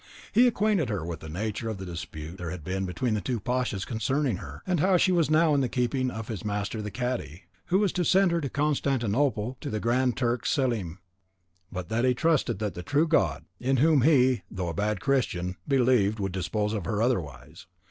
He 0.31 0.47
acquainted 0.47 0.89
her 0.89 1.05
with 1.05 1.19
the 1.19 1.29
nature 1.29 1.69
of 1.69 1.77
the 1.77 1.85
dispute 1.85 2.39
there 2.39 2.49
had 2.49 2.63
been 2.63 2.87
between 2.87 3.13
the 3.13 3.21
pashas 3.39 3.85
concerning 3.85 4.37
her, 4.37 4.63
and 4.65 4.79
how 4.79 4.97
she 4.97 5.11
was 5.11 5.29
now 5.29 5.53
in 5.53 5.61
the 5.61 5.69
keeping 5.69 6.09
of 6.09 6.27
his 6.27 6.43
master 6.43 6.81
the 6.81 6.89
cadi, 6.89 7.43
who 7.65 7.77
was 7.77 7.91
to 7.93 8.03
send 8.03 8.31
her 8.31 8.41
to 8.41 8.49
Constantinople 8.49 9.57
to 9.61 9.69
the 9.69 9.79
Grand 9.79 10.17
Turk 10.17 10.47
Selim; 10.47 10.97
but 11.71 11.89
that 11.89 12.03
he 12.03 12.15
trusted 12.15 12.57
that 12.57 12.73
the 12.73 12.81
true 12.81 13.07
God, 13.07 13.45
in 13.59 13.77
whom 13.77 14.01
he, 14.01 14.41
though 14.49 14.69
a 14.69 14.73
bad 14.73 15.01
Christian, 15.01 15.55
believed, 15.67 16.19
would 16.19 16.31
dispose 16.31 16.73
of 16.73 16.85
her 16.85 16.99
otherwise. 16.99 17.67